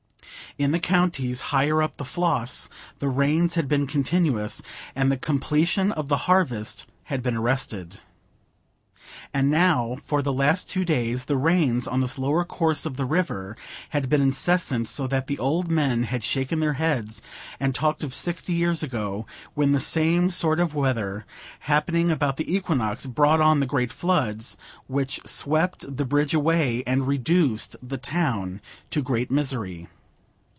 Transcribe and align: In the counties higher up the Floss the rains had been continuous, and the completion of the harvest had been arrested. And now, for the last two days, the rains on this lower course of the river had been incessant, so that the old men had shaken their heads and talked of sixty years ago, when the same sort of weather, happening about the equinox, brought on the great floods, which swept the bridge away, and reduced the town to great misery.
In 0.57 0.71
the 0.73 0.79
counties 0.79 1.39
higher 1.55 1.81
up 1.81 1.95
the 1.95 2.03
Floss 2.03 2.67
the 2.99 3.07
rains 3.07 3.55
had 3.55 3.69
been 3.69 3.87
continuous, 3.87 4.61
and 4.93 5.09
the 5.09 5.15
completion 5.15 5.93
of 5.93 6.09
the 6.09 6.17
harvest 6.27 6.85
had 7.03 7.23
been 7.23 7.37
arrested. 7.37 8.01
And 9.33 9.49
now, 9.49 9.95
for 10.03 10.21
the 10.21 10.33
last 10.33 10.69
two 10.69 10.83
days, 10.83 11.25
the 11.25 11.37
rains 11.37 11.87
on 11.87 12.01
this 12.01 12.17
lower 12.17 12.43
course 12.43 12.85
of 12.85 12.97
the 12.97 13.05
river 13.05 13.55
had 13.91 14.09
been 14.09 14.21
incessant, 14.21 14.89
so 14.89 15.07
that 15.07 15.27
the 15.27 15.39
old 15.39 15.71
men 15.71 16.03
had 16.03 16.21
shaken 16.21 16.59
their 16.59 16.73
heads 16.73 17.21
and 17.57 17.73
talked 17.73 18.03
of 18.03 18.13
sixty 18.13 18.51
years 18.51 18.83
ago, 18.83 19.25
when 19.53 19.71
the 19.71 19.79
same 19.79 20.29
sort 20.29 20.59
of 20.59 20.75
weather, 20.75 21.25
happening 21.61 22.11
about 22.11 22.35
the 22.35 22.53
equinox, 22.53 23.05
brought 23.05 23.39
on 23.39 23.61
the 23.61 23.65
great 23.65 23.93
floods, 23.93 24.57
which 24.87 25.21
swept 25.25 25.95
the 25.95 26.03
bridge 26.05 26.33
away, 26.33 26.83
and 26.85 27.07
reduced 27.07 27.77
the 27.81 27.97
town 27.97 28.59
to 28.89 29.01
great 29.01 29.31
misery. 29.31 29.87